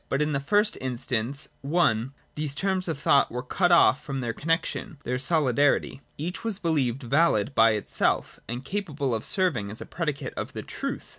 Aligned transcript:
But 0.09 0.19
in 0.19 0.31
the 0.33 0.39
first 0.39 0.77
in 0.77 0.97
stance 0.97 1.49
(i) 1.63 2.05
these 2.33 2.55
terms 2.55 2.87
of 2.87 2.97
thought 2.97 3.31
were 3.31 3.43
cut 3.43 3.71
off 3.71 4.03
from 4.03 4.19
their 4.19 4.33
connexion, 4.33 4.97
their 5.03 5.19
solidarity; 5.19 6.01
each 6.17 6.43
was 6.43 6.57
believed 6.57 7.03
valid 7.03 7.53
by 7.53 7.73
itself 7.73 8.39
and 8.47 8.65
capable 8.65 9.13
of 9.13 9.23
serving 9.23 9.69
as 9.69 9.79
a 9.79 9.85
predicate 9.85 10.33
of 10.35 10.53
the 10.53 10.63
truth. 10.63 11.09